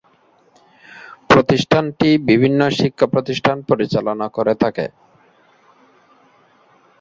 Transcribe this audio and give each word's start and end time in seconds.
প্রতিষ্ঠানটি 1.29 2.09
বিভিন্ন 2.29 2.61
শিক্ষাপ্রতিষ্ঠান 2.79 3.57
পরিচালনা 3.69 4.27
করে 4.37 4.53
থাকে। 4.63 4.85